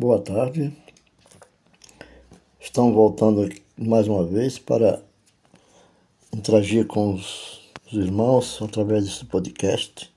Boa 0.00 0.18
tarde. 0.18 0.74
Estamos 2.58 2.94
voltando 2.94 3.46
mais 3.76 4.08
uma 4.08 4.24
vez 4.24 4.58
para 4.58 4.98
interagir 6.34 6.86
com 6.86 7.12
os, 7.12 7.70
os 7.86 7.92
irmãos 7.92 8.62
através 8.62 9.04
desse 9.04 9.26
podcast 9.26 10.10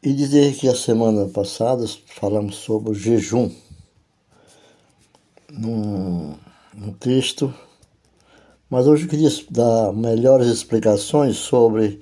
e 0.00 0.12
dizer 0.12 0.54
que 0.54 0.68
a 0.68 0.76
semana 0.76 1.28
passada 1.28 1.84
falamos 2.06 2.54
sobre 2.54 2.92
o 2.92 2.94
jejum 2.94 3.50
num, 5.50 6.36
num 6.72 6.92
texto, 6.92 7.52
mas 8.70 8.86
hoje 8.86 9.06
eu 9.06 9.08
queria 9.08 9.30
dar 9.50 9.92
melhores 9.92 10.46
explicações 10.46 11.38
sobre 11.38 12.00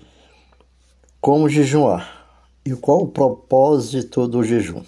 como 1.19 1.49
jejuar 1.49 2.27
e 2.63 2.75
qual 2.75 3.05
o 3.05 3.09
propósito 3.09 4.29
do 4.29 4.45
jejum. 4.45 4.83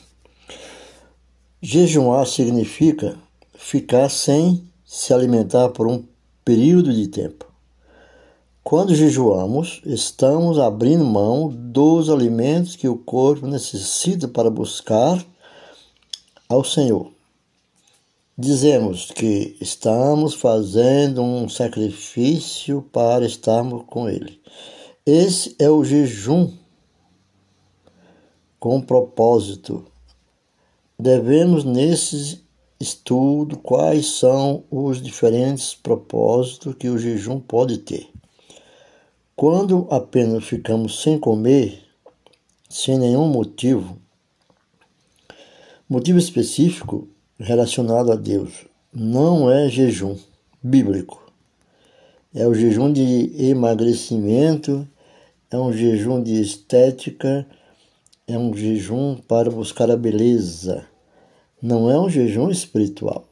Jejuar 1.66 2.26
significa 2.26 3.16
ficar 3.54 4.10
sem 4.10 4.68
se 4.84 5.14
alimentar 5.14 5.70
por 5.70 5.86
um 5.86 6.04
período 6.44 6.92
de 6.92 7.08
tempo. 7.08 7.46
Quando 8.62 8.94
jejuamos, 8.94 9.80
estamos 9.86 10.58
abrindo 10.58 11.06
mão 11.06 11.48
dos 11.48 12.10
alimentos 12.10 12.76
que 12.76 12.86
o 12.86 12.98
corpo 12.98 13.46
necessita 13.46 14.28
para 14.28 14.50
buscar 14.50 15.24
ao 16.50 16.62
Senhor. 16.62 17.10
Dizemos 18.36 19.10
que 19.10 19.56
estamos 19.58 20.34
fazendo 20.34 21.22
um 21.22 21.48
sacrifício 21.48 22.82
para 22.92 23.24
estarmos 23.24 23.84
com 23.86 24.06
Ele. 24.06 24.38
Esse 25.06 25.56
é 25.58 25.70
o 25.70 25.82
jejum 25.82 26.52
com 28.60 28.82
propósito 28.82 29.86
Devemos 30.98 31.64
nesse 31.64 32.44
estudo 32.78 33.56
quais 33.58 34.18
são 34.18 34.64
os 34.70 35.02
diferentes 35.02 35.74
propósitos 35.74 36.74
que 36.74 36.88
o 36.88 36.98
jejum 36.98 37.40
pode 37.40 37.78
ter. 37.78 38.08
Quando 39.34 39.88
apenas 39.90 40.44
ficamos 40.44 41.02
sem 41.02 41.18
comer, 41.18 41.82
sem 42.68 42.96
nenhum 42.98 43.26
motivo, 43.26 43.98
motivo 45.88 46.18
específico 46.18 47.08
relacionado 47.38 48.12
a 48.12 48.16
Deus, 48.16 48.64
não 48.92 49.50
é 49.50 49.68
jejum 49.68 50.16
bíblico. 50.62 51.24
É 52.32 52.46
o 52.46 52.54
jejum 52.54 52.92
de 52.92 53.32
emagrecimento, 53.48 54.88
é 55.50 55.58
um 55.58 55.72
jejum 55.72 56.22
de 56.22 56.40
estética, 56.40 57.46
é 58.26 58.38
um 58.38 58.54
jejum 58.54 59.16
para 59.16 59.50
buscar 59.50 59.90
a 59.90 59.96
beleza, 59.96 60.86
não 61.60 61.90
é 61.90 61.98
um 61.98 62.08
jejum 62.08 62.50
espiritual. 62.50 63.28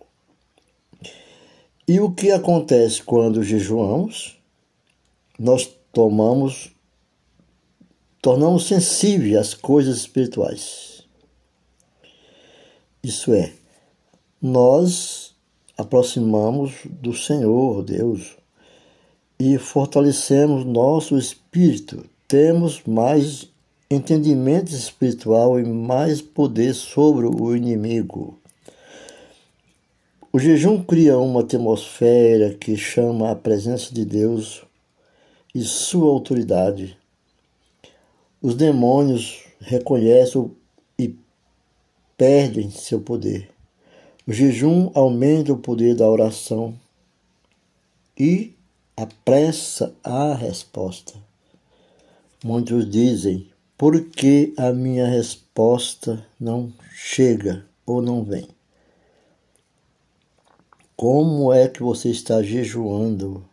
E 1.86 1.98
o 2.00 2.12
que 2.12 2.30
acontece 2.30 3.02
quando 3.02 3.42
jejuamos? 3.42 4.38
Nós 5.38 5.68
tomamos, 5.92 6.70
tornamos 8.20 8.66
sensíveis 8.66 9.36
às 9.36 9.54
coisas 9.54 9.98
espirituais. 9.98 11.04
Isso 13.02 13.34
é, 13.34 13.52
nós 14.40 15.34
aproximamos 15.76 16.72
do 16.84 17.12
Senhor 17.12 17.82
Deus 17.82 18.36
e 19.38 19.58
fortalecemos 19.58 20.64
nosso 20.64 21.18
espírito. 21.18 22.08
Temos 22.28 22.82
mais 22.84 23.51
entendimento 23.94 24.72
espiritual 24.72 25.60
e 25.60 25.64
mais 25.64 26.22
poder 26.22 26.74
sobre 26.74 27.26
o 27.26 27.54
inimigo. 27.54 28.38
O 30.32 30.38
jejum 30.38 30.82
cria 30.82 31.18
uma 31.18 31.40
atmosfera 31.40 32.54
que 32.54 32.74
chama 32.76 33.30
a 33.30 33.36
presença 33.36 33.92
de 33.92 34.04
Deus 34.04 34.64
e 35.54 35.62
sua 35.62 36.10
autoridade. 36.10 36.96
Os 38.40 38.54
demônios 38.54 39.44
reconhecem 39.60 40.50
e 40.98 41.14
perdem 42.16 42.70
seu 42.70 43.00
poder. 43.00 43.50
O 44.26 44.32
jejum 44.32 44.90
aumenta 44.94 45.52
o 45.52 45.58
poder 45.58 45.94
da 45.94 46.08
oração 46.08 46.74
e 48.18 48.54
apressa 48.96 49.94
a 50.02 50.32
resposta. 50.34 51.12
Muitos 52.42 52.90
dizem: 52.90 53.51
por 53.82 54.00
que 54.00 54.54
a 54.56 54.72
minha 54.72 55.08
resposta 55.08 56.24
não 56.38 56.72
chega 56.94 57.66
ou 57.84 58.00
não 58.00 58.22
vem? 58.22 58.46
Como 60.94 61.52
é 61.52 61.66
que 61.66 61.82
você 61.82 62.08
está 62.08 62.40
jejuando? 62.44 63.44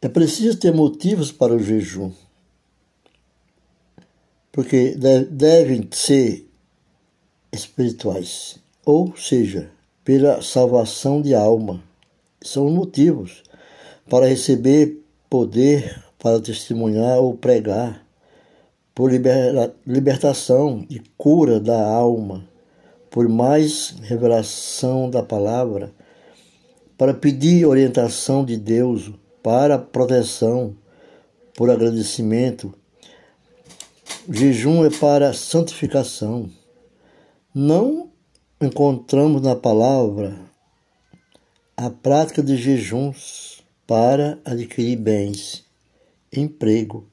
É 0.00 0.08
preciso 0.08 0.56
ter 0.60 0.72
motivos 0.72 1.32
para 1.32 1.52
o 1.52 1.58
jejum, 1.58 2.12
porque 4.52 4.94
devem 5.28 5.88
ser 5.90 6.48
espirituais, 7.50 8.60
ou 8.86 9.16
seja, 9.16 9.72
pela 10.04 10.40
salvação 10.40 11.20
de 11.20 11.34
alma. 11.34 11.82
São 12.40 12.70
motivos 12.70 13.42
para 14.08 14.28
receber 14.28 15.04
poder 15.28 16.07
para 16.18 16.40
testemunhar 16.40 17.18
ou 17.18 17.36
pregar, 17.36 18.04
por 18.94 19.12
libertação 19.86 20.84
e 20.90 21.00
cura 21.16 21.60
da 21.60 21.80
alma, 21.80 22.44
por 23.08 23.28
mais 23.28 23.94
revelação 24.02 25.08
da 25.08 25.22
palavra, 25.22 25.92
para 26.96 27.14
pedir 27.14 27.64
orientação 27.64 28.44
de 28.44 28.56
Deus, 28.56 29.12
para 29.40 29.78
proteção, 29.78 30.76
por 31.54 31.70
agradecimento. 31.70 32.74
Jejum 34.28 34.84
é 34.84 34.90
para 34.90 35.32
santificação. 35.32 36.50
Não 37.54 38.10
encontramos 38.60 39.40
na 39.42 39.54
palavra 39.54 40.36
a 41.76 41.88
prática 41.88 42.42
de 42.42 42.56
jejuns 42.56 43.62
para 43.86 44.40
adquirir 44.44 44.96
bens 44.96 45.67
emprego, 46.32 47.06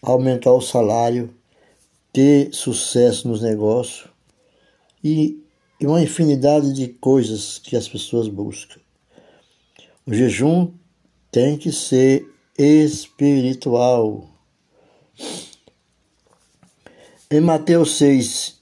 aumentar 0.00 0.52
o 0.52 0.60
salário, 0.60 1.34
ter 2.12 2.52
sucesso 2.52 3.28
nos 3.28 3.40
negócios 3.40 4.08
e, 5.02 5.40
uma 5.80 6.00
infinidade 6.00 6.72
de 6.72 6.86
coisas 6.86 7.58
que 7.58 7.76
as 7.76 7.88
pessoas 7.88 8.28
buscam. 8.28 8.78
O 10.06 10.14
jejum 10.14 10.72
tem 11.28 11.58
que 11.58 11.72
ser 11.72 12.24
espiritual. 12.56 14.30
Em 17.28 17.40
Mateus 17.40 17.96
6, 17.96 18.60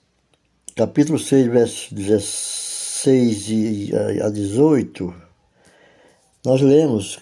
capítulo 0.75 1.19
6, 1.19 1.47
versos 1.49 1.93
16 1.93 3.95
a 4.25 4.31
18, 4.31 5.15
nós 6.43 6.63
lemos 6.63 7.19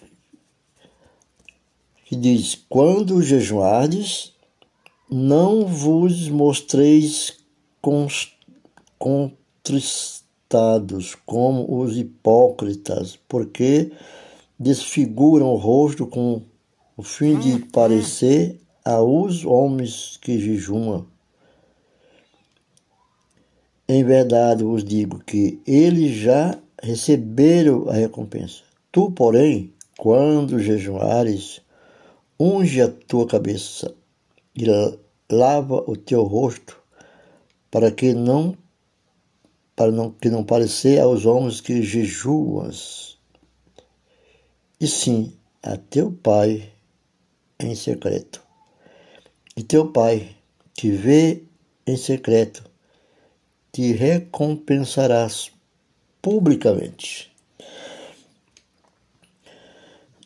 que 2.09 2.17
diz: 2.17 2.55
Quando 2.71 3.21
jejuardes, 3.21 4.33
não 5.11 5.67
vos 5.67 6.31
mostreis 6.31 7.37
contristados 8.99 11.15
como 11.27 11.83
os 11.83 11.99
hipócritas, 11.99 13.19
porque 13.29 13.93
desfiguram 14.59 15.53
o 15.53 15.57
rosto 15.57 16.07
com 16.07 16.41
o 16.97 17.03
fim 17.03 17.39
de 17.39 17.57
hum, 17.57 17.61
parecer 17.71 18.59
aos 18.83 19.45
homens 19.45 20.17
que 20.17 20.41
jejuam. 20.41 21.07
Em 23.87 24.03
verdade 24.03 24.65
vos 24.65 24.83
digo 24.83 25.23
que 25.27 25.61
eles 25.67 26.13
já 26.13 26.59
receberam 26.83 27.87
a 27.91 27.93
recompensa. 27.93 28.63
Tu, 28.91 29.11
porém, 29.11 29.75
quando 29.99 30.59
jejuares, 30.59 31.61
unge 32.39 32.81
a 32.81 32.89
tua 32.89 33.27
cabeça 33.27 33.95
e 34.55 34.65
lava 35.31 35.85
o 35.91 35.97
teu 35.97 36.23
rosto, 36.23 36.81
para 37.71 37.91
que 37.91 38.15
não 38.15 38.57
para 39.75 39.93
não, 39.93 40.11
que 40.11 40.29
não 40.29 40.43
parecer 40.43 41.01
aos 41.01 41.25
homens 41.25 41.61
que 41.61 41.83
jejuas, 41.83 43.17
e 44.81 44.89
sim 44.89 45.33
a 45.63 45.77
teu 45.77 46.11
Pai 46.11 46.73
em 47.61 47.75
secreto. 47.77 48.43
E 49.57 49.63
teu 49.63 49.93
Pai, 49.93 50.37
que 50.75 50.91
vê 50.91 51.45
em 51.87 51.97
secreto, 51.97 52.65
te 53.73 53.93
recompensarás 53.93 55.53
publicamente. 56.21 57.33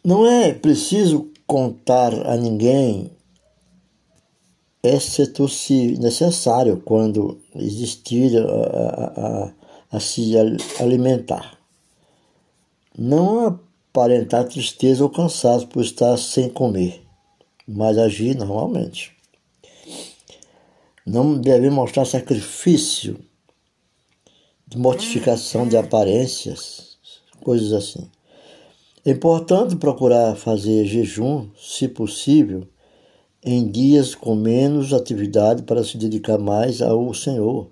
Não 0.03 0.27
é 0.27 0.53
preciso 0.53 1.32
contar 1.47 2.15
a 2.27 2.37
ninguém 2.37 3.11
exceto 4.83 5.49
se 5.49 5.97
necessário, 5.99 6.83
quando 6.85 7.41
existir 7.55 8.37
a, 8.37 8.45
a, 8.45 9.07
a, 9.47 9.53
a 9.93 10.01
se 10.01 10.33
alimentar. 10.81 11.59
Não 12.99 13.47
aparentar 13.47 14.49
tristeza 14.49 15.05
ou 15.05 15.11
cansaço 15.11 15.69
por 15.69 15.83
estar 15.83 16.17
sem 16.17 16.49
comer, 16.49 17.03
mas 17.67 17.97
agir 17.97 18.35
normalmente. 18.37 19.17
Não 21.07 21.41
deve 21.41 21.71
mostrar 21.71 22.05
sacrifício 22.05 23.19
de 24.67 24.79
mortificação 24.79 25.69
de 25.69 25.77
aparências, 25.77 26.97
coisas 27.43 27.73
assim. 27.73 28.11
É 29.05 29.11
importante 29.11 29.75
procurar 29.75 30.37
fazer 30.37 30.85
jejum, 30.85 31.49
se 31.57 31.89
possível, 31.89 32.69
em 33.43 33.69
dias 33.69 34.15
com 34.15 34.37
menos 34.37 34.93
atividade 34.93 35.65
para 35.65 35.83
se 35.83 35.99
dedicar 35.99 36.39
mais 36.39 36.81
ao 36.81 37.13
Senhor. 37.13 37.69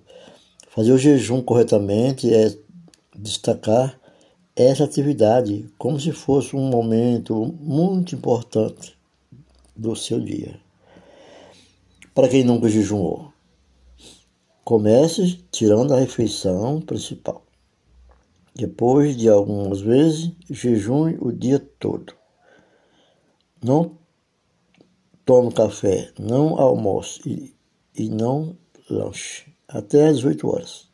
Fazer 0.71 0.91
o 0.91 0.99
jejum 0.99 1.41
corretamente 1.41 2.35
é 2.35 2.53
destacar 3.17 3.97
essa 4.57 4.83
atividade 4.83 5.71
como 5.79 6.01
se 6.01 6.11
fosse 6.11 6.57
um 6.57 6.69
momento 6.69 7.55
muito 7.61 8.17
importante 8.17 8.99
do 9.77 9.95
seu 9.95 10.19
dia. 10.19 10.59
Para 12.13 12.29
quem 12.29 12.43
nunca 12.43 12.69
jejuou, 12.69 13.33
comece 14.65 15.39
tirando 15.53 15.95
a 15.95 16.01
refeição 16.01 16.81
principal. 16.81 17.45
Depois 18.55 19.17
de 19.17 19.29
algumas 19.29 19.81
vezes, 19.81 20.33
jejum 20.49 21.17
o 21.21 21.33
dia 21.33 21.59
todo. 21.79 22.13
Não 23.63 23.93
tome 25.25 25.53
café, 25.53 26.11
não 26.19 26.59
almoce 26.59 27.21
e, 27.25 27.55
e 27.95 28.09
não 28.09 28.57
lanche 28.89 29.45
até 29.69 30.09
às 30.09 30.25
8 30.25 30.47
horas. 30.49 30.89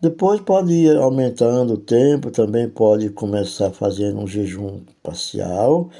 Depois 0.00 0.40
pode 0.40 0.72
ir 0.72 0.96
aumentando 0.96 1.74
o 1.74 1.78
tempo, 1.78 2.30
também 2.30 2.68
pode 2.68 3.10
começar 3.10 3.70
fazendo 3.70 4.18
um 4.18 4.26
jejum 4.26 4.80
parcial 5.02 5.90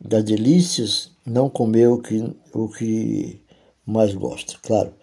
das 0.00 0.22
delícias, 0.22 1.10
não 1.26 1.50
comer 1.50 1.88
o 1.88 1.98
que, 1.98 2.32
o 2.54 2.68
que 2.68 3.40
mais 3.84 4.14
gosta, 4.14 4.54
claro, 4.62 4.94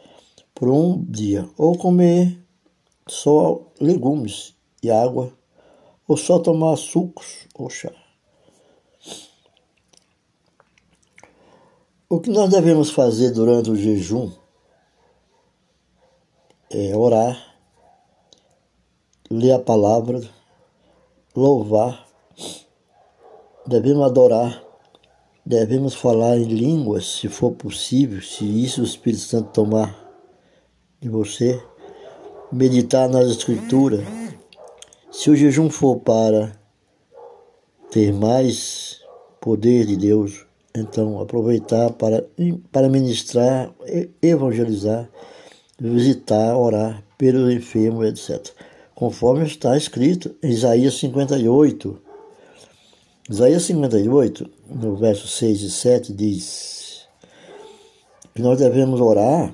por 0.56 0.70
um 0.70 1.04
dia. 1.04 1.50
Ou 1.58 1.78
comer 1.78 2.40
só 3.10 3.62
legumes 3.80 4.56
e 4.88 4.92
água, 4.92 5.32
ou 6.08 6.18
só 6.18 6.40
tomar 6.40 6.76
sucos 6.78 7.48
ou 7.54 7.70
chá. 7.70 7.92
O 12.10 12.20
que 12.22 12.30
nós 12.30 12.50
devemos 12.50 12.90
fazer 12.90 13.32
durante 13.32 13.70
o 13.70 13.76
jejum 13.76 14.32
é 16.72 16.96
orar, 16.96 17.56
ler 19.30 19.52
a 19.52 19.60
palavra, 19.60 20.22
louvar, 21.36 22.08
devemos 23.66 24.06
adorar, 24.06 24.64
devemos 25.46 25.94
falar 25.94 26.38
em 26.38 26.46
línguas, 26.46 27.06
se 27.08 27.28
for 27.28 27.52
possível, 27.52 28.22
se 28.22 28.46
isso 28.46 28.82
o 28.82 28.86
Espírito 28.86 29.24
Santo 29.24 29.52
tomar 29.52 30.08
de 31.02 31.10
você, 31.10 31.62
meditar 32.52 33.10
nas 33.10 33.28
Escrituras. 33.28 34.06
Se 35.18 35.32
o 35.32 35.36
jejum 35.36 35.68
for 35.68 35.96
para 36.02 36.56
ter 37.90 38.14
mais 38.14 39.02
poder 39.42 39.84
de 39.84 39.98
Deus, 39.98 40.46
então, 40.76 41.20
aproveitar 41.20 41.92
para, 41.94 42.24
para 42.72 42.88
ministrar, 42.88 43.74
evangelizar, 44.22 45.10
visitar, 45.80 46.56
orar 46.56 47.04
pelos 47.18 47.52
enfermos, 47.52 48.06
etc. 48.06 48.54
Conforme 48.94 49.48
está 49.48 49.76
escrito 49.76 50.36
em 50.44 50.52
Isaías 50.52 50.94
58. 51.00 52.00
Isaías 53.28 53.64
58, 53.64 54.48
no 54.70 54.96
verso 54.98 55.28
6 55.28 55.62
e 55.64 55.72
7, 55.72 56.14
diz 56.14 57.08
que 58.36 58.42
nós 58.44 58.60
devemos 58.60 59.02
orar 59.02 59.52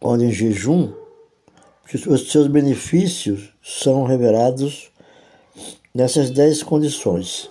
onde 0.00 0.24
em 0.24 0.32
jejum, 0.32 0.92
que 1.90 2.08
os 2.08 2.30
seus 2.30 2.46
benefícios 2.46 3.52
são 3.60 4.04
revelados 4.04 4.92
nessas 5.92 6.30
dez 6.30 6.62
condições. 6.62 7.50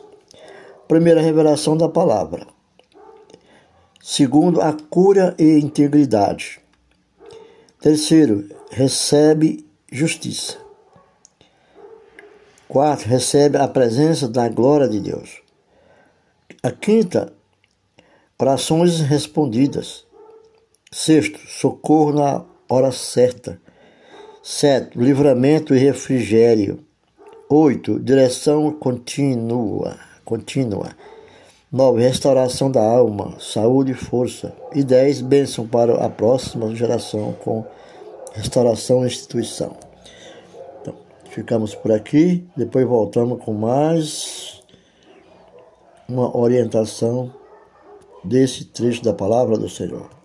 Primeira 0.87 1.19
revelação 1.19 1.75
da 1.75 1.89
palavra. 1.89 2.47
Segundo, 4.01 4.61
a 4.61 4.71
cura 4.71 5.35
e 5.37 5.59
integridade. 5.59 6.61
Terceiro, 7.81 8.49
recebe 8.71 9.67
justiça. 9.91 10.57
Quarto, 12.65 13.07
recebe 13.07 13.57
a 13.57 13.67
presença 13.67 14.25
da 14.25 14.47
glória 14.47 14.87
de 14.87 15.01
Deus. 15.01 15.41
A 16.63 16.71
quinta, 16.71 17.33
orações 18.39 19.01
respondidas. 19.01 20.05
Sexto, 20.89 21.39
socorro 21.45 22.13
na 22.13 22.45
hora 22.69 22.93
certa. 22.93 23.59
Sétimo, 24.41 25.03
livramento 25.03 25.75
e 25.75 25.77
refrigério. 25.77 26.79
Oito, 27.49 27.99
direção 27.99 28.71
contínua 28.71 29.97
contínua. 30.29 30.91
9. 31.71 32.01
Restauração 32.01 32.69
da 32.69 32.83
alma, 32.83 33.35
saúde 33.39 33.91
e 33.91 33.95
força. 33.95 34.53
E 34.75 34.83
10. 34.83 35.21
Bênção 35.21 35.67
para 35.67 36.05
a 36.05 36.09
próxima 36.09 36.73
geração 36.75 37.33
com 37.43 37.65
restauração 38.33 39.03
e 39.03 39.07
instituição. 39.07 39.75
Então, 40.81 40.93
ficamos 41.31 41.73
por 41.73 41.91
aqui. 41.91 42.47
Depois 42.55 42.87
voltamos 42.87 43.43
com 43.43 43.53
mais 43.53 44.61
uma 46.07 46.35
orientação 46.35 47.33
desse 48.23 48.65
trecho 48.65 49.03
da 49.03 49.13
palavra 49.13 49.57
do 49.57 49.69
Senhor. 49.69 50.18